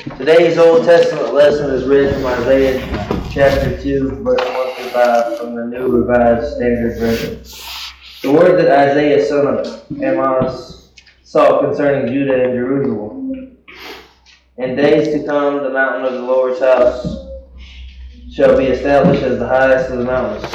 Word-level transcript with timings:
Today's 0.00 0.56
Old 0.56 0.86
Testament 0.86 1.34
lesson 1.34 1.70
is 1.72 1.84
read 1.84 2.14
from 2.14 2.24
Isaiah 2.24 2.80
chapter 3.30 3.78
2, 3.82 4.22
verse 4.22 4.40
1 4.40 4.74
through 4.74 4.90
5 4.92 5.38
from 5.38 5.54
the 5.54 5.66
New 5.66 5.88
Revised 5.88 6.56
Standard 6.56 6.98
Version. 6.98 7.42
The 8.22 8.32
word 8.32 8.58
that 8.58 8.90
Isaiah 8.90 9.22
son 9.22 9.46
of 9.46 10.02
Amos, 10.02 10.92
saw 11.22 11.60
concerning 11.60 12.10
Judah 12.10 12.44
and 12.44 12.54
Jerusalem. 12.54 13.58
In 14.56 14.74
days 14.74 15.08
to 15.08 15.26
come, 15.26 15.62
the 15.62 15.70
mountain 15.70 16.06
of 16.06 16.14
the 16.14 16.22
Lord's 16.22 16.60
house 16.60 17.26
shall 18.32 18.56
be 18.56 18.64
established 18.68 19.22
as 19.22 19.38
the 19.38 19.48
highest 19.48 19.90
of 19.90 19.98
the 19.98 20.04
mountains, 20.04 20.50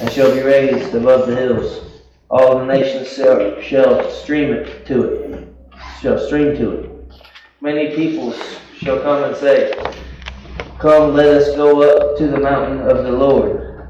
and 0.00 0.10
shall 0.10 0.34
be 0.34 0.40
raised 0.40 0.92
above 0.92 1.28
the 1.28 1.36
hills. 1.36 2.02
All 2.30 2.58
the 2.58 2.66
nations 2.66 3.12
shall, 3.12 3.60
shall 3.60 4.10
stream 4.10 4.52
it 4.52 4.84
to 4.86 5.04
it, 5.04 5.54
shall 6.00 6.18
stream 6.18 6.56
to 6.56 6.70
it. 6.72 6.88
Many 7.60 7.94
peoples 7.94 8.58
shall 8.82 9.00
come 9.00 9.22
and 9.22 9.36
say, 9.36 9.72
Come, 10.78 11.14
let 11.14 11.28
us 11.28 11.54
go 11.54 11.82
up 11.82 12.18
to 12.18 12.26
the 12.26 12.40
mountain 12.40 12.80
of 12.80 13.04
the 13.04 13.12
Lord, 13.12 13.86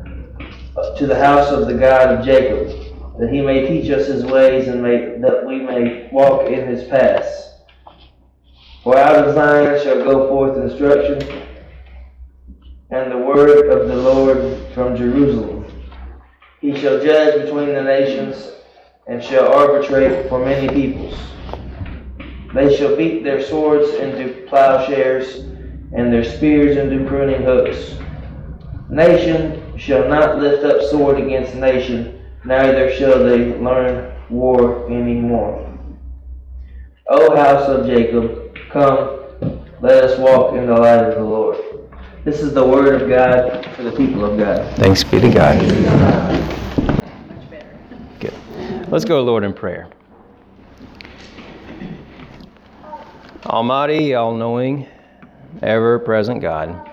to 0.99 1.07
the 1.07 1.19
house 1.19 1.51
of 1.51 1.67
the 1.67 1.75
God 1.75 2.19
of 2.19 2.25
Jacob, 2.25 2.69
that 3.19 3.31
he 3.33 3.41
may 3.41 3.67
teach 3.67 3.91
us 3.91 4.07
his 4.07 4.25
ways 4.25 4.69
and 4.69 4.83
may, 4.83 5.19
that 5.21 5.47
we 5.47 5.61
may 5.61 6.11
walk 6.13 6.51
in 6.51 6.67
his 6.69 6.85
paths. 6.89 7.55
For 8.85 8.99
out 8.99 9.27
of 9.27 9.35
Zion 9.35 9.83
shall 9.83 10.05
go 10.05 10.29
forth 10.29 10.59
instruction, 10.59 11.43
and 12.91 13.11
the 13.11 13.17
word 13.17 13.71
of 13.71 13.89
the 13.89 13.97
Lord 13.97 14.61
from 14.75 14.95
Jerusalem. 14.95 15.65
He 16.61 16.79
shall 16.79 17.03
judge 17.03 17.43
between 17.43 17.73
the 17.73 17.83
nations, 17.83 18.51
and 19.07 19.25
shall 19.25 19.51
arbitrate 19.51 20.29
for 20.29 20.45
many 20.45 20.69
peoples. 20.69 21.32
They 22.55 22.77
shall 22.77 22.97
beat 22.97 23.25
their 23.25 23.43
swords 23.43 23.91
into 23.95 24.47
plowshares, 24.47 25.39
and 25.95 26.13
their 26.13 26.25
spears 26.25 26.77
into 26.77 27.09
pruning 27.09 27.43
hooks. 27.43 27.97
Nation 28.91 29.79
shall 29.79 30.07
not 30.09 30.39
lift 30.39 30.65
up 30.65 30.83
sword 30.91 31.19
against 31.19 31.55
nation, 31.55 32.23
neither 32.45 32.93
shall 32.95 33.25
they 33.25 33.57
learn 33.59 34.15
war 34.29 34.87
any 34.91 35.15
more. 35.15 35.69
O 37.09 37.35
house 37.37 37.69
of 37.69 37.87
Jacob, 37.87 38.57
come, 38.71 39.21
let 39.81 40.05
us 40.05 40.19
walk 40.19 40.55
in 40.55 40.67
the 40.67 40.75
light 40.75 41.05
of 41.05 41.15
the 41.15 41.23
Lord. 41.23 41.59
This 42.25 42.41
is 42.41 42.55
the 42.55 42.65
word 42.65 43.01
of 43.01 43.09
God 43.09 43.67
for 43.75 43.83
the 43.83 43.93
people 43.93 44.25
of 44.25 44.39
God. 44.39 44.77
Thanks 44.77 45.03
be 45.03 45.21
to 45.21 45.31
God. 45.31 45.61
Good. 48.21 48.35
Let's 48.89 49.05
go, 49.05 49.23
Lord, 49.23 49.43
in 49.43 49.53
prayer. 49.53 49.89
Almighty, 53.47 54.15
all 54.15 54.35
knowing, 54.37 54.87
ever 55.63 55.99
present 55.99 56.41
God, 56.41 56.89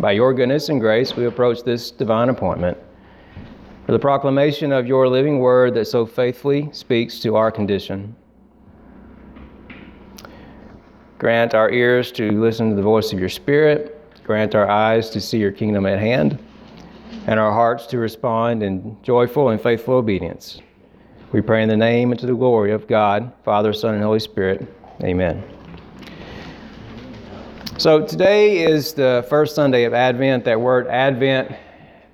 by 0.00 0.12
your 0.12 0.32
goodness 0.32 0.70
and 0.70 0.80
grace, 0.80 1.14
we 1.14 1.26
approach 1.26 1.62
this 1.62 1.90
divine 1.90 2.30
appointment 2.30 2.78
for 3.84 3.92
the 3.92 3.98
proclamation 3.98 4.72
of 4.72 4.86
your 4.86 5.08
living 5.08 5.38
word 5.38 5.74
that 5.74 5.84
so 5.84 6.06
faithfully 6.06 6.70
speaks 6.72 7.20
to 7.20 7.36
our 7.36 7.50
condition. 7.50 8.16
Grant 11.18 11.54
our 11.54 11.70
ears 11.70 12.10
to 12.12 12.32
listen 12.32 12.70
to 12.70 12.76
the 12.76 12.82
voice 12.82 13.12
of 13.12 13.20
your 13.20 13.28
Spirit. 13.28 13.92
Grant 14.24 14.54
our 14.54 14.68
eyes 14.68 15.10
to 15.10 15.20
see 15.20 15.38
your 15.38 15.52
kingdom 15.52 15.84
at 15.84 15.98
hand, 15.98 16.42
and 17.26 17.38
our 17.38 17.52
hearts 17.52 17.86
to 17.86 17.98
respond 17.98 18.62
in 18.62 18.96
joyful 19.02 19.50
and 19.50 19.60
faithful 19.60 19.94
obedience. 19.94 20.62
We 21.30 21.42
pray 21.42 21.62
in 21.62 21.68
the 21.68 21.76
name 21.76 22.10
and 22.10 22.18
to 22.20 22.26
the 22.26 22.34
glory 22.34 22.72
of 22.72 22.88
God, 22.88 23.32
Father, 23.44 23.74
Son, 23.74 23.94
and 23.94 24.02
Holy 24.02 24.18
Spirit. 24.18 24.66
Amen. 25.02 25.44
So 27.76 28.06
today 28.06 28.64
is 28.64 28.94
the 28.94 29.26
first 29.28 29.54
Sunday 29.54 29.84
of 29.84 29.92
Advent. 29.92 30.46
That 30.46 30.58
word 30.58 30.86
Advent 30.86 31.54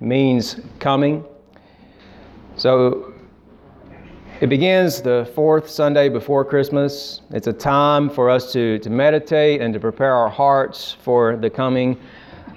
means 0.01 0.59
coming. 0.79 1.23
So 2.57 3.13
it 4.41 4.47
begins 4.47 5.01
the 5.01 5.31
fourth 5.33 5.69
Sunday 5.69 6.09
before 6.09 6.43
Christmas. 6.43 7.21
It's 7.31 7.47
a 7.47 7.53
time 7.53 8.09
for 8.09 8.29
us 8.29 8.51
to, 8.51 8.79
to 8.79 8.89
meditate 8.89 9.61
and 9.61 9.73
to 9.73 9.79
prepare 9.79 10.13
our 10.13 10.29
hearts 10.29 10.91
for 10.91 11.37
the 11.37 11.49
coming 11.49 11.97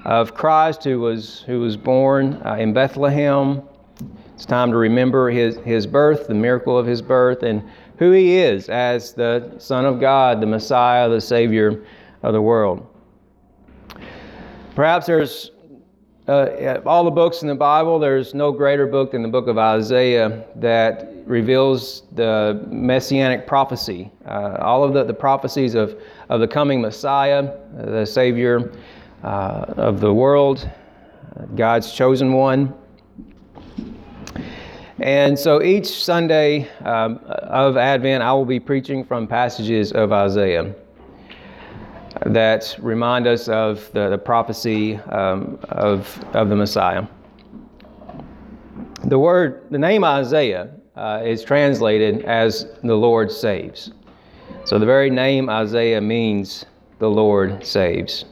of 0.05 0.35
Christ 0.35 0.83
who 0.83 0.99
was, 0.99 1.43
who 1.43 1.61
was 1.61 1.77
born 1.77 2.43
uh, 2.45 2.55
in 2.55 2.73
Bethlehem. 2.73 3.63
It's 4.35 4.45
time 4.45 4.73
to 4.73 4.77
remember 4.77 5.31
his, 5.31 5.57
his 5.59 5.87
birth, 5.87 6.27
the 6.27 6.35
miracle 6.35 6.77
of 6.77 6.85
his 6.85 7.01
birth, 7.01 7.45
and 7.45 7.63
who 7.99 8.13
he 8.13 8.37
is 8.37 8.69
as 8.69 9.13
the 9.13 9.55
Son 9.59 9.85
of 9.85 10.01
God, 10.01 10.41
the 10.41 10.47
Messiah, 10.47 11.09
the 11.09 11.21
Savior 11.21 11.85
of 12.23 12.33
the 12.33 12.43
world. 12.43 12.87
Perhaps 14.75 15.07
there's 15.07 15.53
uh, 16.29 16.81
all 16.85 17.05
the 17.05 17.11
books 17.11 17.43
in 17.43 17.49
the 17.49 17.55
Bible, 17.55 17.99
there's 17.99 18.35
no 18.35 18.51
greater 18.51 18.87
book 18.87 19.13
than 19.13 19.23
the 19.23 19.29
book 19.29 19.47
of 19.47 19.59
Isaiah 19.59 20.45
that 20.57 21.13
reveals 21.25 22.03
the 22.13 22.65
messianic 22.69 23.47
prophecy. 23.47 24.11
Uh, 24.27 24.57
all 24.61 24.83
of 24.83 24.93
the, 24.93 25.05
the 25.05 25.15
prophecies 25.15 25.75
of, 25.75 26.01
of 26.29 26.41
the 26.41 26.49
coming 26.49 26.81
Messiah, 26.81 27.57
the 27.77 28.05
Savior 28.05 28.73
uh, 29.23 29.67
of 29.77 30.01
the 30.01 30.13
world, 30.13 30.69
God's 31.55 31.93
chosen 31.93 32.33
one. 32.33 32.75
And 34.99 35.39
so 35.39 35.63
each 35.63 36.03
Sunday 36.05 36.71
um, 36.81 37.21
of 37.27 37.77
Advent, 37.77 38.23
I 38.23 38.33
will 38.33 38.47
be 38.47 38.59
preaching 38.59 39.05
from 39.05 39.27
passages 39.27 39.93
of 39.93 40.11
Isaiah 40.11 40.75
that 42.25 42.75
remind 42.81 43.27
us 43.27 43.47
of 43.49 43.93
the, 43.93 44.09
the 44.09 44.17
prophecy 44.17 44.97
um, 44.97 45.59
of, 45.69 46.25
of 46.35 46.49
the 46.49 46.57
Messiah. 46.57 47.07
The 49.05 49.19
word, 49.19 49.67
the 49.71 49.79
name 49.79 50.03
Isaiah 50.03 50.71
uh, 50.97 51.21
is 51.23 51.45
translated 51.45 52.25
as 52.25 52.67
the 52.83 52.95
Lord 52.95 53.31
saves. 53.31 53.93
So 54.65 54.79
the 54.79 54.87
very 54.87 55.11
name 55.11 55.51
Isaiah 55.51 56.01
means 56.01 56.65
the 57.01 57.11
Lord 57.11 57.65
saves. 57.67 58.25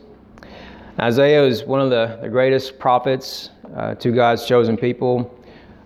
Isaiah 0.98 1.44
is 1.44 1.64
one 1.64 1.82
of 1.82 1.90
the, 1.90 2.18
the 2.22 2.28
greatest 2.30 2.78
prophets 2.78 3.50
uh, 3.76 3.96
to 3.96 4.12
God's 4.12 4.46
chosen 4.46 4.78
people. 4.78 5.38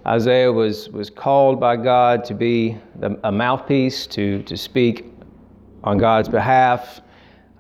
Isaiah 0.08 0.50
was, 0.50 0.88
was 0.88 1.10
called 1.10 1.60
by 1.60 1.76
God 1.76 2.24
to 2.24 2.34
be 2.34 2.78
a 3.24 3.30
mouthpiece, 3.30 4.06
to, 4.06 4.42
to 4.44 4.56
speak 4.56 5.04
on 5.84 5.98
God's 5.98 6.30
behalf 6.30 7.02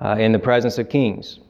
uh, 0.00 0.16
in 0.18 0.32
the 0.32 0.38
presence 0.38 0.78
of 0.78 0.88
kings. 0.88 1.40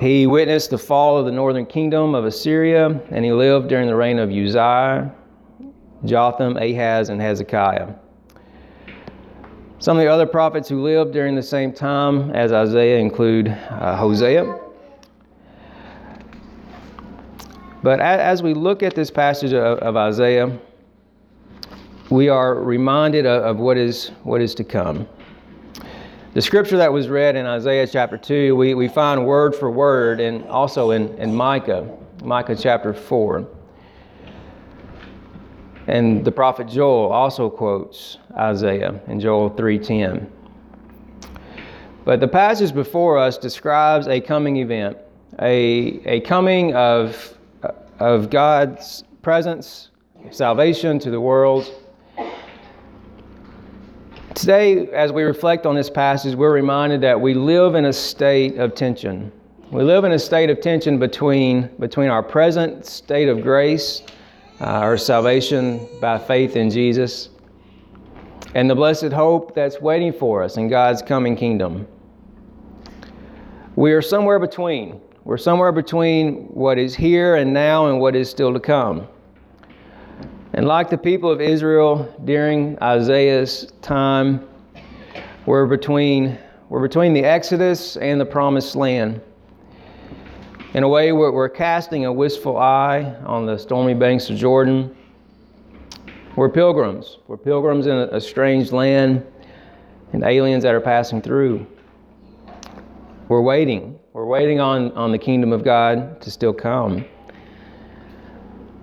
He 0.00 0.26
witnessed 0.26 0.70
the 0.70 0.78
fall 0.78 1.18
of 1.18 1.26
the 1.26 1.32
northern 1.32 1.66
kingdom 1.66 2.14
of 2.14 2.24
Assyria, 2.24 2.98
and 3.10 3.26
he 3.26 3.32
lived 3.32 3.68
during 3.68 3.86
the 3.86 3.94
reign 3.94 4.18
of 4.18 4.30
Uzziah, 4.30 5.14
Jotham, 6.06 6.56
Ahaz, 6.56 7.10
and 7.10 7.20
Hezekiah. 7.20 7.92
Some 9.80 9.98
of 9.98 10.02
the 10.02 10.08
other 10.08 10.26
prophets 10.26 10.66
who 10.66 10.82
lived 10.82 11.12
during 11.12 11.34
the 11.34 11.42
same 11.42 11.74
time 11.74 12.30
as 12.30 12.52
Isaiah 12.52 12.96
include 12.96 13.48
uh, 13.48 13.96
Hosea. 13.98 14.63
But 17.84 18.00
as 18.00 18.42
we 18.42 18.54
look 18.54 18.82
at 18.82 18.94
this 18.94 19.10
passage 19.10 19.52
of, 19.52 19.94
Isaiah, 19.94 20.58
we 22.08 22.30
are 22.30 22.54
reminded 22.54 23.26
of, 23.26 23.42
of 23.42 23.56
what, 23.58 23.76
is, 23.76 24.08
what 24.22 24.40
is 24.40 24.54
to 24.54 24.64
come. 24.64 25.06
The 26.32 26.40
scripture 26.40 26.78
that 26.78 26.90
was 26.90 27.08
read 27.08 27.36
in 27.36 27.44
Isaiah 27.44 27.86
chapter 27.86 28.16
2, 28.16 28.56
we, 28.56 28.72
we 28.72 28.88
find 28.88 29.26
word 29.26 29.54
for 29.54 29.70
word 29.70 30.18
and 30.18 30.46
also 30.46 30.92
in, 30.92 31.14
in 31.18 31.34
Micah, 31.34 31.86
Micah 32.22 32.56
chapter 32.56 32.94
4. 32.94 33.46
And 35.86 36.24
the 36.24 36.32
prophet 36.32 36.68
Joel 36.68 37.12
also 37.12 37.50
quotes 37.50 38.16
Isaiah 38.34 38.98
in 39.08 39.20
Joel 39.20 39.50
3:10. 39.50 40.26
But 42.06 42.20
the 42.20 42.28
passage 42.28 42.72
before 42.72 43.18
us 43.18 43.36
describes 43.36 44.08
a 44.08 44.22
coming 44.22 44.56
event, 44.56 44.96
a, 45.38 46.00
a 46.06 46.20
coming 46.20 46.74
of, 46.74 47.34
of 47.98 48.30
God's 48.30 49.04
presence, 49.22 49.90
salvation 50.30 50.98
to 51.00 51.10
the 51.10 51.20
world 51.20 51.70
Today, 54.34 54.88
as 54.88 55.12
we 55.12 55.22
reflect 55.22 55.64
on 55.64 55.76
this 55.76 55.88
passage, 55.88 56.34
we're 56.34 56.52
reminded 56.52 57.00
that 57.02 57.20
we 57.20 57.34
live 57.34 57.76
in 57.76 57.84
a 57.84 57.92
state 57.92 58.58
of 58.58 58.74
tension. 58.74 59.30
We 59.70 59.84
live 59.84 60.02
in 60.02 60.10
a 60.10 60.18
state 60.18 60.50
of 60.50 60.60
tension 60.60 60.98
between, 60.98 61.70
between 61.78 62.08
our 62.08 62.22
present 62.22 62.84
state 62.84 63.28
of 63.28 63.42
grace, 63.42 64.02
uh, 64.60 64.64
our 64.64 64.96
salvation 64.96 65.86
by 66.00 66.18
faith 66.18 66.56
in 66.56 66.68
Jesus, 66.68 67.28
and 68.56 68.68
the 68.68 68.74
blessed 68.74 69.12
hope 69.12 69.54
that's 69.54 69.80
waiting 69.80 70.12
for 70.12 70.42
us 70.42 70.56
in 70.56 70.68
God's 70.68 71.00
coming 71.00 71.36
kingdom. 71.36 71.86
We 73.76 73.92
are 73.92 74.02
somewhere 74.02 74.40
between. 74.40 75.00
We're 75.24 75.38
somewhere 75.38 75.72
between 75.72 76.44
what 76.48 76.78
is 76.78 76.94
here 76.94 77.36
and 77.36 77.52
now 77.52 77.88
and 77.88 77.98
what 77.98 78.14
is 78.14 78.28
still 78.28 78.52
to 78.52 78.60
come. 78.60 79.08
And 80.52 80.66
like 80.66 80.90
the 80.90 80.98
people 80.98 81.30
of 81.30 81.40
Israel 81.40 82.14
during 82.24 82.78
Isaiah's 82.82 83.72
time, 83.80 84.46
We're 85.46 85.66
between, 85.66 86.38
we're 86.70 86.80
between 86.80 87.12
the 87.12 87.22
Exodus 87.22 87.98
and 87.98 88.18
the 88.18 88.24
Promised 88.24 88.76
Land. 88.76 89.20
In 90.72 90.82
a 90.82 90.88
way, 90.88 91.12
we're, 91.12 91.30
we're 91.30 91.50
casting 91.50 92.06
a 92.06 92.12
wistful 92.12 92.56
eye 92.56 93.14
on 93.26 93.44
the 93.44 93.58
stormy 93.58 93.92
banks 93.92 94.30
of 94.30 94.36
Jordan. 94.36 94.96
We're 96.36 96.48
pilgrims. 96.48 97.18
We're 97.28 97.36
pilgrims 97.36 97.86
in 97.86 97.94
a, 97.94 98.08
a 98.08 98.20
strange 98.20 98.72
land 98.72 99.26
and 100.14 100.24
aliens 100.24 100.62
that 100.64 100.74
are 100.74 100.80
passing 100.80 101.20
through. 101.20 101.66
We're 103.28 103.42
waiting. 103.42 103.98
We're 104.14 104.26
waiting 104.26 104.60
on, 104.60 104.92
on 104.92 105.10
the 105.10 105.18
kingdom 105.18 105.52
of 105.52 105.64
God 105.64 106.20
to 106.20 106.30
still 106.30 106.52
come. 106.52 107.04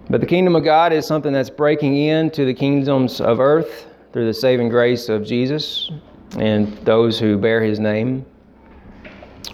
But 0.09 0.19
the 0.19 0.27
kingdom 0.27 0.57
of 0.57 0.65
God 0.65 0.91
is 0.91 1.07
something 1.07 1.31
that's 1.31 1.49
breaking 1.49 1.95
into 1.95 2.43
the 2.43 2.53
kingdoms 2.53 3.21
of 3.21 3.39
earth 3.39 3.87
through 4.11 4.25
the 4.25 4.33
saving 4.33 4.67
grace 4.67 5.07
of 5.07 5.25
Jesus 5.25 5.89
and 6.37 6.77
those 6.79 7.17
who 7.17 7.37
bear 7.37 7.63
his 7.63 7.79
name. 7.79 8.25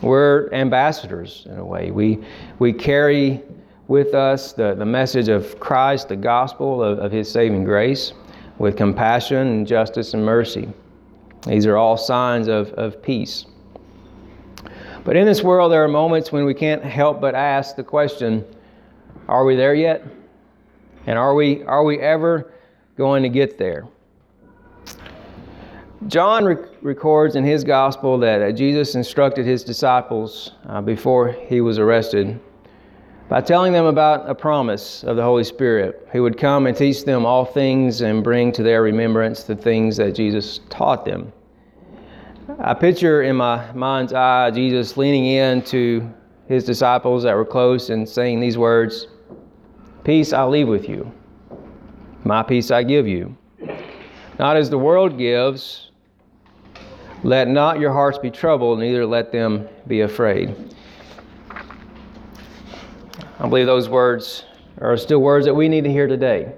We're 0.01 0.51
ambassadors 0.51 1.45
in 1.45 1.59
a 1.59 1.63
way. 1.63 1.91
We, 1.91 2.25
we 2.57 2.73
carry 2.73 3.43
with 3.87 4.15
us 4.15 4.53
the, 4.53 4.73
the 4.73 4.85
message 4.85 5.27
of 5.27 5.59
Christ, 5.59 6.09
the 6.09 6.15
gospel 6.15 6.81
of, 6.81 6.97
of 6.97 7.11
his 7.11 7.31
saving 7.31 7.65
grace, 7.65 8.13
with 8.57 8.77
compassion 8.77 9.47
and 9.47 9.67
justice 9.67 10.15
and 10.15 10.25
mercy. 10.25 10.69
These 11.45 11.67
are 11.67 11.77
all 11.77 11.97
signs 11.97 12.47
of, 12.47 12.69
of 12.71 12.99
peace. 12.99 13.45
But 15.07 15.15
in 15.15 15.25
this 15.25 15.41
world, 15.41 15.71
there 15.71 15.81
are 15.85 15.87
moments 15.87 16.33
when 16.33 16.43
we 16.43 16.53
can't 16.53 16.83
help 16.83 17.21
but 17.21 17.33
ask 17.33 17.77
the 17.77 17.83
question 17.83 18.43
are 19.29 19.45
we 19.45 19.55
there 19.55 19.73
yet? 19.73 20.03
And 21.05 21.17
are 21.17 21.33
we, 21.33 21.63
are 21.63 21.85
we 21.85 21.97
ever 21.99 22.51
going 22.97 23.23
to 23.23 23.29
get 23.29 23.57
there? 23.57 23.87
John 26.07 26.43
rec- 26.43 26.59
records 26.81 27.37
in 27.37 27.45
his 27.45 27.63
gospel 27.63 28.17
that 28.17 28.41
uh, 28.41 28.51
Jesus 28.51 28.95
instructed 28.95 29.45
his 29.45 29.63
disciples 29.63 30.51
uh, 30.67 30.81
before 30.81 31.31
he 31.31 31.61
was 31.61 31.79
arrested 31.79 32.37
by 33.29 33.39
telling 33.39 33.71
them 33.71 33.85
about 33.85 34.29
a 34.29 34.35
promise 34.35 35.05
of 35.05 35.15
the 35.15 35.23
Holy 35.23 35.45
Spirit 35.45 36.05
who 36.11 36.21
would 36.21 36.37
come 36.37 36.67
and 36.67 36.75
teach 36.75 37.05
them 37.05 37.25
all 37.25 37.45
things 37.45 38.01
and 38.01 38.25
bring 38.25 38.51
to 38.51 38.61
their 38.61 38.81
remembrance 38.81 39.43
the 39.43 39.55
things 39.55 39.95
that 39.95 40.15
Jesus 40.15 40.59
taught 40.69 41.05
them. 41.05 41.31
I 42.59 42.73
picture 42.73 43.21
in 43.21 43.35
my 43.35 43.71
mind's 43.73 44.13
eye 44.13 44.49
Jesus 44.49 44.97
leaning 44.97 45.25
in 45.25 45.61
to 45.65 46.11
his 46.47 46.63
disciples 46.63 47.21
that 47.21 47.35
were 47.35 47.45
close 47.45 47.91
and 47.91 48.09
saying 48.09 48.39
these 48.39 48.57
words 48.57 49.07
Peace 50.03 50.33
I 50.33 50.43
leave 50.45 50.67
with 50.67 50.89
you, 50.89 51.11
my 52.23 52.41
peace 52.41 52.71
I 52.71 52.81
give 52.81 53.07
you. 53.07 53.37
Not 54.39 54.57
as 54.57 54.71
the 54.71 54.77
world 54.77 55.19
gives, 55.19 55.91
let 57.23 57.47
not 57.47 57.79
your 57.79 57.91
hearts 57.91 58.17
be 58.17 58.31
troubled, 58.31 58.79
neither 58.79 59.05
let 59.05 59.31
them 59.31 59.67
be 59.85 60.01
afraid. 60.01 60.55
I 63.39 63.47
believe 63.47 63.67
those 63.67 63.87
words 63.87 64.45
are 64.79 64.97
still 64.97 65.19
words 65.19 65.45
that 65.45 65.53
we 65.53 65.69
need 65.69 65.83
to 65.83 65.91
hear 65.91 66.07
today 66.07 66.53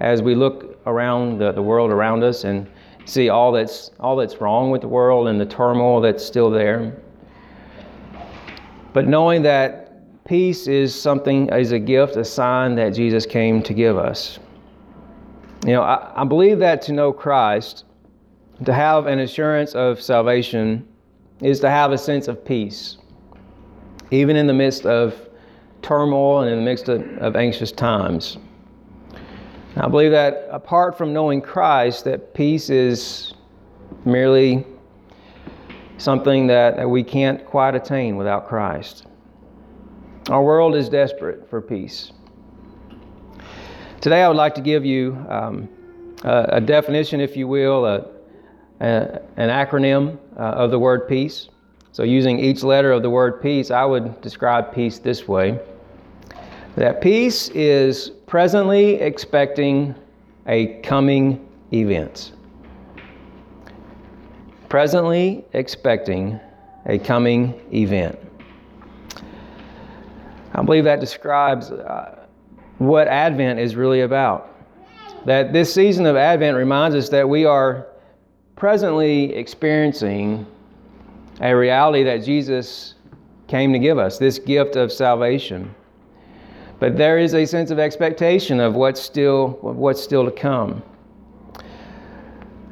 as 0.00 0.20
we 0.20 0.34
look 0.34 0.78
around 0.86 1.38
the, 1.38 1.52
the 1.52 1.62
world 1.62 1.90
around 1.90 2.22
us 2.22 2.44
and 2.44 2.66
see 3.04 3.28
all 3.28 3.52
that's, 3.52 3.90
all 4.00 4.16
that's 4.16 4.40
wrong 4.40 4.70
with 4.70 4.80
the 4.80 4.88
world 4.88 5.28
and 5.28 5.40
the 5.40 5.46
turmoil 5.46 6.00
that's 6.00 6.24
still 6.24 6.50
there. 6.50 6.96
But 8.92 9.06
knowing 9.06 9.42
that 9.42 10.24
peace 10.24 10.66
is 10.66 10.98
something, 10.98 11.48
is 11.48 11.72
a 11.72 11.78
gift, 11.78 12.16
a 12.16 12.24
sign 12.24 12.74
that 12.76 12.90
Jesus 12.90 13.26
came 13.26 13.62
to 13.62 13.74
give 13.74 13.98
us. 13.98 14.38
You 15.66 15.72
know, 15.72 15.82
I, 15.82 16.22
I 16.22 16.24
believe 16.24 16.58
that 16.60 16.82
to 16.82 16.92
know 16.92 17.12
Christ 17.12 17.84
to 18.64 18.72
have 18.72 19.06
an 19.06 19.18
assurance 19.18 19.74
of 19.74 20.00
salvation 20.00 20.86
is 21.40 21.60
to 21.60 21.70
have 21.70 21.92
a 21.92 21.98
sense 21.98 22.28
of 22.28 22.44
peace, 22.44 22.98
even 24.10 24.36
in 24.36 24.46
the 24.46 24.54
midst 24.54 24.86
of 24.86 25.28
turmoil 25.82 26.40
and 26.40 26.50
in 26.50 26.58
the 26.58 26.64
midst 26.64 26.88
of, 26.88 27.02
of 27.18 27.36
anxious 27.36 27.72
times. 27.72 28.38
I 29.76 29.88
believe 29.88 30.12
that 30.12 30.46
apart 30.52 30.96
from 30.96 31.12
knowing 31.12 31.40
Christ, 31.40 32.04
that 32.04 32.32
peace 32.32 32.70
is 32.70 33.34
merely 34.04 34.64
something 35.98 36.46
that, 36.46 36.76
that 36.76 36.88
we 36.88 37.02
can't 37.02 37.44
quite 37.44 37.74
attain 37.74 38.16
without 38.16 38.46
Christ. 38.46 39.06
Our 40.28 40.44
world 40.44 40.76
is 40.76 40.88
desperate 40.88 41.50
for 41.50 41.60
peace. 41.60 42.12
Today, 44.00 44.22
I 44.22 44.28
would 44.28 44.36
like 44.36 44.54
to 44.54 44.60
give 44.60 44.84
you 44.84 45.16
um, 45.28 45.68
a, 46.22 46.44
a 46.52 46.60
definition, 46.60 47.20
if 47.20 47.36
you 47.36 47.48
will, 47.48 47.84
a, 47.84 48.06
an 48.80 49.48
acronym 49.48 50.18
uh, 50.36 50.40
of 50.40 50.70
the 50.70 50.78
word 50.78 51.08
peace. 51.08 51.48
So, 51.90 52.04
using 52.04 52.38
each 52.38 52.62
letter 52.62 52.92
of 52.92 53.02
the 53.02 53.10
word 53.10 53.42
peace, 53.42 53.70
I 53.70 53.84
would 53.84 54.20
describe 54.20 54.72
peace 54.72 54.98
this 54.98 55.26
way 55.26 55.58
that 56.76 57.00
peace 57.00 57.48
is 57.50 58.12
presently 58.26 58.94
expecting 58.94 59.94
a 60.46 60.80
coming 60.82 61.46
event. 61.72 62.32
Presently 64.68 65.44
expecting 65.52 66.40
a 66.86 66.98
coming 66.98 67.60
event. 67.72 68.18
I 70.54 70.62
believe 70.62 70.84
that 70.84 71.00
describes 71.00 71.70
uh, 71.70 72.26
what 72.78 73.08
Advent 73.08 73.58
is 73.58 73.76
really 73.76 74.02
about. 74.02 74.50
That 75.24 75.52
this 75.52 75.72
season 75.72 76.06
of 76.06 76.16
Advent 76.16 76.56
reminds 76.56 76.94
us 76.96 77.08
that 77.08 77.28
we 77.28 77.44
are 77.44 77.86
presently 78.56 79.34
experiencing 79.34 80.46
a 81.40 81.54
reality 81.54 82.04
that 82.04 82.24
Jesus 82.24 82.94
came 83.48 83.72
to 83.72 83.78
give 83.78 83.98
us, 83.98 84.18
this 84.18 84.38
gift 84.38 84.76
of 84.76 84.92
salvation. 84.92 85.74
But 86.84 86.98
there 86.98 87.18
is 87.18 87.32
a 87.32 87.46
sense 87.46 87.70
of 87.70 87.78
expectation 87.78 88.60
of 88.60 88.74
what's 88.74 89.00
still, 89.00 89.58
of 89.62 89.76
what's 89.76 90.02
still 90.02 90.22
to 90.26 90.30
come. 90.30 90.82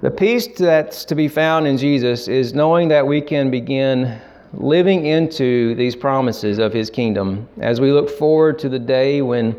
The 0.03 0.11
peace 0.11 0.49
that's 0.49 1.07
to 1.07 1.15
be 1.15 1.29
found 1.29 1.67
in 1.67 1.79
Jesus 1.79 2.29
is 2.29 2.53
knowing 2.53 2.89
that 2.89 3.07
we 3.07 3.23
can 3.23 3.51
begin 3.51 4.21
living 4.53 5.07
into 5.07 5.75
these 5.77 5.97
promises 5.97 6.59
of 6.59 6.75
His 6.75 6.91
kingdom 6.91 7.49
as 7.63 7.81
we 7.81 7.91
look 7.91 8.11
forward 8.11 8.59
to 8.59 8.69
the 8.69 8.79
day 8.79 9.23
when 9.23 9.59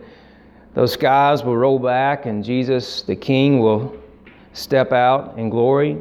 those 0.75 0.93
skies 0.93 1.43
will 1.43 1.57
roll 1.57 1.79
back 1.79 2.27
and 2.27 2.43
Jesus, 2.43 3.01
the 3.01 3.15
King, 3.15 3.57
will 3.57 3.97
step 4.51 4.91
out 4.91 5.35
in 5.35 5.49
glory. 5.49 5.97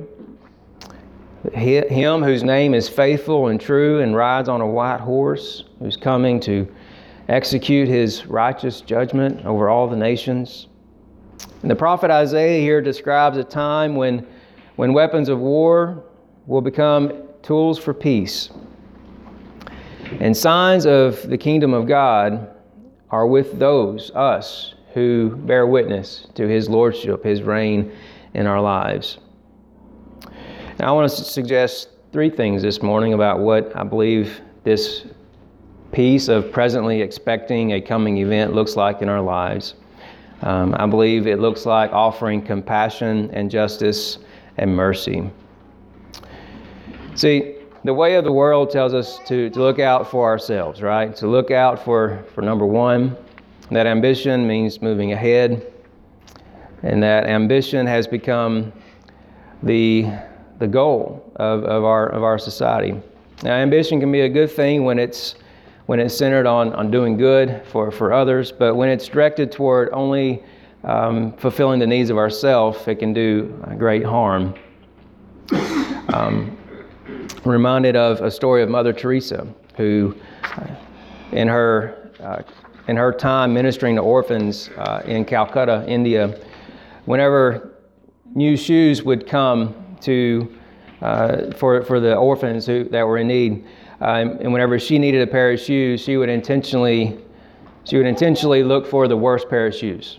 Him 1.55 2.23
whose 2.23 2.43
name 2.43 2.75
is 2.75 2.87
faithful 2.87 3.47
and 3.47 3.59
true 3.59 4.01
and 4.01 4.15
rides 4.15 4.51
on 4.51 4.61
a 4.61 4.67
white 4.67 5.01
horse, 5.01 5.65
who's 5.79 5.97
coming 5.97 6.39
to 6.41 6.71
execute 7.29 7.89
his 7.89 8.27
righteous 8.27 8.81
judgment 8.81 9.45
over 9.45 9.69
all 9.69 9.89
the 9.89 9.97
nations. 9.97 10.69
And 11.63 11.71
the 11.71 11.77
prophet 11.77 12.11
Isaiah 12.11 12.61
here 12.61 12.81
describes 12.81 13.37
a 13.39 13.45
time 13.45 13.95
when, 13.95 14.27
when 14.77 14.93
weapons 14.93 15.29
of 15.29 15.39
war 15.39 16.05
will 16.47 16.61
become 16.61 17.13
tools 17.43 17.79
for 17.79 17.95
peace. 17.95 18.51
And 20.21 20.37
signs 20.37 20.87
of 20.87 21.29
the 21.29 21.39
kingdom 21.39 21.73
of 21.73 21.87
God 21.87 22.55
are 23.11 23.27
with 23.27 23.59
those, 23.59 24.11
us, 24.15 24.75
who 24.95 25.37
bear 25.37 25.67
witness 25.67 26.27
to 26.35 26.47
his 26.47 26.69
lordship, 26.69 27.25
his 27.25 27.43
reign 27.43 27.93
in 28.35 28.47
our 28.47 28.61
lives. 28.61 29.19
Now, 30.79 30.89
I 30.89 30.93
want 30.93 31.11
to 31.11 31.25
suggest 31.25 31.91
three 32.13 32.31
things 32.31 32.63
this 32.63 32.83
morning 32.83 33.13
about 33.13 33.39
what 33.39 33.75
I 33.77 33.85
believe 33.85 34.41
this 34.65 35.07
peace 35.93 36.29
of 36.29 36.51
presently 36.51 37.01
expecting 37.01 37.73
a 37.73 37.81
coming 37.81 38.19
event 38.19 38.55
looks 38.55 38.77
like 38.77 39.03
in 39.03 39.09
our 39.09 39.21
lives. 39.21 39.75
Um, 40.41 40.75
I 40.79 40.87
believe 40.87 41.27
it 41.27 41.39
looks 41.39 41.67
like 41.67 41.93
offering 41.93 42.43
compassion 42.43 43.31
and 43.33 43.51
justice 43.51 44.19
and 44.57 44.75
mercy. 44.75 45.31
See, 47.15 47.57
the 47.85 47.95
way 47.95 48.17
of 48.17 48.25
the 48.25 48.33
world 48.33 48.71
tells 48.71 48.95
us 48.95 49.19
to, 49.27 49.51
to 49.51 49.61
look 49.61 49.79
out 49.79 50.11
for 50.11 50.25
ourselves, 50.29 50.83
right? 50.83 51.15
To 51.17 51.29
look 51.29 51.51
out 51.51 51.85
for, 51.85 52.25
for 52.35 52.43
number 52.43 52.67
one, 52.67 53.17
that 53.71 53.87
ambition 53.87 54.47
means 54.47 54.83
moving 54.83 55.13
ahead, 55.13 55.73
and 56.83 57.03
that 57.03 57.27
ambition 57.27 57.87
has 57.87 58.07
become 58.07 58.73
the 59.63 60.11
the 60.63 60.69
goal 60.69 61.29
of, 61.37 61.65
of, 61.65 61.83
our, 61.83 62.07
of 62.11 62.23
our 62.23 62.39
society. 62.39 62.95
Now, 63.43 63.55
ambition 63.55 63.99
can 63.99 64.13
be 64.13 64.21
a 64.21 64.29
good 64.29 64.49
thing 64.49 64.85
when 64.85 64.97
it's, 64.97 65.35
when 65.87 66.01
it's 66.01 66.17
centered 66.17 66.47
on, 66.47 66.73
on 66.75 66.91
doing 66.91 67.17
good 67.17 67.63
for, 67.67 67.91
for 67.91 68.13
others, 68.13 68.53
but 68.53 68.75
when 68.75 68.89
it's 68.89 69.09
directed 69.09 69.51
toward 69.51 69.91
only 69.93 70.43
um, 70.85 71.33
fulfilling 71.35 71.79
the 71.79 71.87
needs 71.87 72.11
of 72.11 72.19
ourselves, 72.19 72.87
it 72.87 72.97
can 72.97 73.13
do 73.13 73.45
great 73.79 74.05
harm. 74.05 74.55
Um, 76.09 76.57
reminded 77.45 77.97
of 77.97 78.21
a 78.21 78.31
story 78.31 78.63
of 78.63 78.69
Mother 78.69 78.93
Teresa, 78.93 79.47
who, 79.77 80.15
uh, 80.45 80.67
in 81.33 81.49
her, 81.49 82.11
uh, 82.21 82.43
in 82.89 82.97
her 82.97 83.13
time 83.13 83.53
ministering 83.53 83.97
to 83.97 84.03
orphans 84.03 84.69
uh, 84.77 85.03
in 85.05 85.25
Calcutta, 85.25 85.85
India, 85.89 86.39
whenever 87.07 87.75
new 88.35 88.57
shoes 88.57 89.03
would 89.03 89.27
come 89.27 89.97
to 90.01 90.57
uh, 91.01 91.51
for, 91.53 91.83
for 91.83 91.99
the 91.99 92.15
orphans 92.15 92.65
who, 92.65 92.85
that 92.85 93.05
were 93.05 93.19
in 93.19 93.27
need. 93.27 93.65
Um, 94.03 94.31
and 94.41 94.53
whenever 94.53 94.81
she 94.81 94.99
needed 94.99 95.23
a 95.23 95.31
pair 95.31 95.53
of 95.53 95.61
shoes, 95.61 96.01
she 96.01 96.17
would 96.17 96.29
intentionally 96.29 97.19
she 97.85 97.97
would 97.97 98.07
intentionally 98.07 98.65
look 98.65 98.85
for 98.85 99.07
the 99.07 99.17
worst 99.17 99.49
pair 99.49 99.69
of 99.69 99.75
shoes 99.75 100.19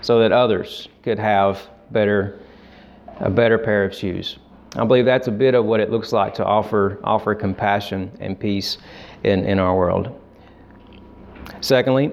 so 0.00 0.18
that 0.20 0.32
others 0.32 0.88
could 1.02 1.18
have 1.18 1.68
better 1.90 2.40
a 3.20 3.28
better 3.28 3.58
pair 3.58 3.84
of 3.84 3.94
shoes. 3.94 4.38
I 4.76 4.84
believe 4.86 5.04
that's 5.04 5.28
a 5.28 5.32
bit 5.32 5.54
of 5.54 5.66
what 5.66 5.80
it 5.80 5.90
looks 5.90 6.12
like 6.12 6.32
to 6.34 6.44
offer 6.46 6.98
offer 7.04 7.34
compassion 7.34 8.10
and 8.20 8.40
peace 8.40 8.78
in, 9.22 9.44
in 9.44 9.58
our 9.58 9.76
world. 9.76 10.18
Secondly, 11.60 12.10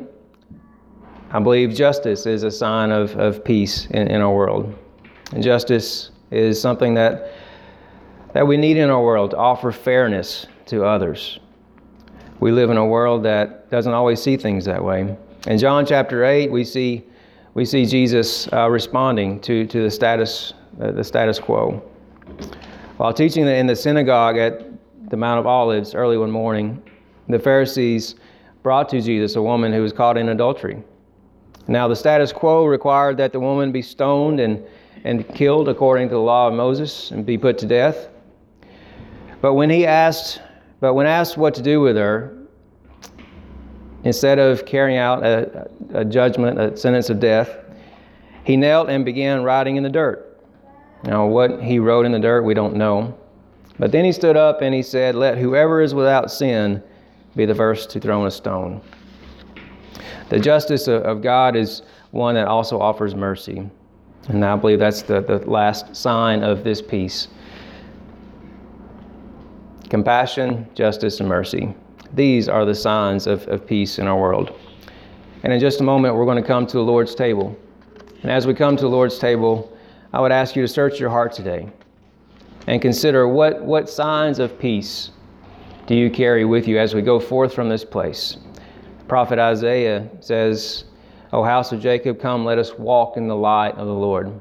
I 1.32 1.40
believe 1.40 1.74
justice 1.74 2.26
is 2.26 2.44
a 2.44 2.52
sign 2.52 2.92
of, 2.92 3.18
of 3.18 3.46
peace 3.46 3.86
in, 3.92 4.10
in 4.10 4.20
our 4.20 4.34
world. 4.34 4.78
And 5.32 5.42
justice 5.42 6.12
is 6.32 6.60
something 6.60 6.94
that 6.96 7.32
that 8.34 8.46
we 8.46 8.58
need 8.58 8.76
in 8.76 8.90
our 8.90 9.02
world 9.02 9.32
to 9.32 9.38
offer 9.38 9.72
fairness 9.72 10.48
to 10.68 10.86
others. 10.86 11.40
We 12.40 12.52
live 12.52 12.70
in 12.70 12.78
a 12.78 12.86
world 12.86 13.24
that 13.24 13.70
doesn't 13.70 13.94
always 13.94 14.22
see 14.22 14.36
things 14.38 14.66
that 14.66 14.84
way. 14.84 15.16
In 15.48 15.58
John 15.58 15.86
chapter 15.86 16.26
8, 16.26 16.52
we 16.52 16.64
see, 16.64 17.04
we 17.54 17.66
see 17.66 17.86
Jesus 17.86 18.52
uh, 18.52 18.70
responding 18.70 19.40
to, 19.42 19.66
to 19.68 19.84
the, 19.84 19.92
status, 19.92 20.54
uh, 20.82 20.92
the 20.92 21.04
status 21.04 21.40
quo. 21.40 21.82
While 22.98 23.14
teaching 23.14 23.48
in 23.48 23.68
the 23.68 23.76
synagogue 23.76 24.38
at 24.38 24.64
the 25.10 25.18
Mount 25.18 25.40
of 25.40 25.48
Olives 25.48 25.94
early 25.96 26.18
one 26.18 26.32
morning, 26.32 26.82
the 27.28 27.40
Pharisees 27.40 28.16
brought 28.64 28.90
to 28.90 29.02
Jesus 29.02 29.36
a 29.36 29.42
woman 29.42 29.74
who 29.74 29.82
was 29.82 29.94
caught 29.94 30.18
in 30.18 30.30
adultery. 30.30 30.82
Now, 31.68 31.88
the 31.88 31.96
status 31.96 32.32
quo 32.32 32.66
required 32.66 33.18
that 33.18 33.34
the 33.34 33.40
woman 33.40 33.72
be 33.72 33.82
stoned 33.82 34.40
and, 34.40 34.64
and 35.04 35.28
killed 35.36 35.70
according 35.70 36.10
to 36.10 36.16
the 36.16 36.22
law 36.22 36.48
of 36.48 36.54
Moses 36.54 37.12
and 37.12 37.26
be 37.26 37.38
put 37.38 37.58
to 37.60 37.66
death. 37.66 38.10
But 39.42 39.54
when 39.54 39.70
he 39.70 39.86
asked, 39.86 40.42
but 40.82 40.96
when 40.96 41.06
asked 41.06 41.38
what 41.38 41.54
to 41.54 41.62
do 41.62 41.80
with 41.80 41.96
her, 41.96 42.36
instead 44.04 44.40
of 44.40 44.66
carrying 44.66 44.98
out 44.98 45.24
a, 45.24 45.70
a 45.94 46.04
judgment, 46.04 46.60
a 46.60 46.76
sentence 46.76 47.10
of 47.12 47.20
death, 47.20 47.56
he 48.44 48.58
knelt 48.58 48.90
and 48.90 49.06
began 49.06 49.44
writing 49.44 49.76
in 49.78 49.84
the 49.84 49.90
dirt. 49.90 50.28
Now, 51.04 51.28
what 51.28 51.62
he 51.62 51.78
wrote 51.78 52.06
in 52.06 52.12
the 52.12 52.20
dirt, 52.20 52.42
we 52.42 52.56
don't 52.56 52.76
know. 52.76 53.18
But 53.78 53.92
then 53.92 54.04
he 54.04 54.12
stood 54.12 54.36
up 54.36 54.62
and 54.62 54.74
he 54.74 54.82
said, 54.82 55.16
Let 55.16 55.38
whoever 55.38 55.82
is 55.82 55.94
without 55.94 56.32
sin 56.32 56.84
be 57.36 57.46
the 57.46 57.56
first 57.56 57.92
to 57.92 58.00
throw 58.00 58.26
a 58.26 58.32
stone. 58.32 58.82
The 60.30 60.40
justice 60.40 60.88
of 60.88 61.22
God 61.22 61.56
is 61.56 61.84
one 62.10 62.36
that 62.36 62.48
also 62.48 62.80
offers 62.80 63.14
mercy. 63.14 63.70
And 64.30 64.44
I 64.44 64.56
believe 64.56 64.80
that's 64.80 65.04
the, 65.04 65.22
the 65.22 65.40
last 65.50 65.96
sign 65.96 66.44
of 66.44 66.64
this 66.64 66.82
peace 66.82 67.28
compassion, 69.92 70.66
justice, 70.74 71.20
and 71.20 71.28
mercy. 71.28 71.76
These 72.14 72.48
are 72.48 72.64
the 72.64 72.74
signs 72.74 73.28
of, 73.28 73.46
of 73.50 73.68
peace 73.68 74.00
in 74.00 74.08
our 74.08 74.18
world. 74.18 74.58
And 75.44 75.52
in 75.52 75.60
just 75.60 75.82
a 75.82 75.84
moment, 75.84 76.16
we're 76.16 76.24
going 76.24 76.42
to 76.42 76.48
come 76.48 76.66
to 76.68 76.78
the 76.78 76.84
Lord's 76.84 77.14
table. 77.14 77.58
And 78.22 78.32
as 78.32 78.48
we 78.48 78.54
come 78.54 78.78
to 78.78 78.84
the 78.84 78.90
Lord's 78.90 79.20
table, 79.20 79.78
I 80.14 80.22
would 80.22 80.32
ask 80.32 80.56
you 80.56 80.62
to 80.62 80.68
search 80.68 80.98
your 80.98 81.10
heart 81.10 81.34
today 81.34 81.70
and 82.68 82.82
consider 82.82 83.28
what, 83.28 83.62
what 83.64 83.90
signs 83.90 84.40
of 84.40 84.58
peace 84.58 85.12
do 85.88 85.94
you 85.94 86.10
carry 86.10 86.46
with 86.46 86.70
you 86.70 86.80
as 86.80 86.96
we 86.96 87.02
go 87.02 87.20
forth 87.20 87.54
from 87.54 87.68
this 87.68 87.84
place. 87.84 88.38
The 89.00 89.06
prophet 89.10 89.40
Isaiah 89.40 90.10
says, 90.22 90.86
O 91.34 91.44
house 91.44 91.74
of 91.74 91.82
Jacob, 91.82 92.18
come, 92.18 92.46
let 92.46 92.58
us 92.58 92.72
walk 92.78 93.18
in 93.18 93.28
the 93.28 93.36
light 93.36 93.76
of 93.76 93.88
the 93.88 93.94
Lord. 93.94 94.40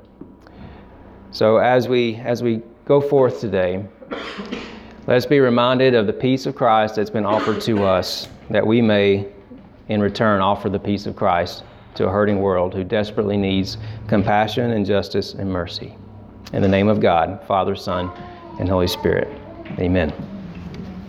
So 1.32 1.56
as 1.56 1.88
we 1.88 2.16
as 2.16 2.40
we 2.40 2.62
go 2.84 3.00
forth 3.00 3.40
today, 3.40 3.84
let 5.06 5.16
us 5.16 5.26
be 5.26 5.40
reminded 5.40 5.94
of 5.94 6.06
the 6.06 6.12
peace 6.12 6.46
of 6.46 6.54
Christ 6.54 6.96
that's 6.96 7.10
been 7.10 7.26
offered 7.26 7.60
to 7.62 7.84
us, 7.84 8.28
that 8.50 8.66
we 8.66 8.82
may, 8.82 9.26
in 9.88 10.00
return, 10.00 10.40
offer 10.40 10.68
the 10.68 10.78
peace 10.78 11.06
of 11.06 11.16
Christ 11.16 11.64
to 11.94 12.06
a 12.06 12.10
hurting 12.10 12.40
world 12.40 12.74
who 12.74 12.84
desperately 12.84 13.36
needs 13.36 13.78
compassion 14.08 14.70
and 14.70 14.86
justice 14.86 15.34
and 15.34 15.50
mercy. 15.50 15.96
In 16.52 16.62
the 16.62 16.68
name 16.68 16.88
of 16.88 17.00
God, 17.00 17.42
Father, 17.46 17.74
Son, 17.74 18.10
and 18.58 18.68
Holy 18.68 18.88
Spirit. 18.88 19.28
Amen. 19.78 20.12